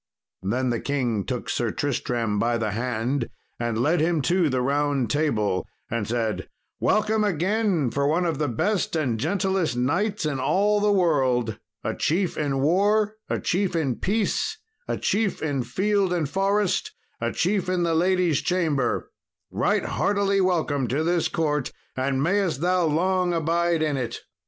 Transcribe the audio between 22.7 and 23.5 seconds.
long